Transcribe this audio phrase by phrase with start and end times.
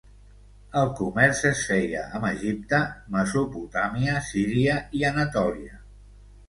[0.79, 2.81] El comerç es feia amb Egipte,
[3.19, 5.81] Mesopotàmia, Síria i Anatòlia.